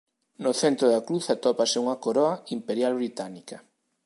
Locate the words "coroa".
2.03-2.33